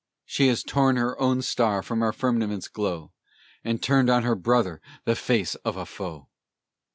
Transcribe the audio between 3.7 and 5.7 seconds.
turned on her brother the face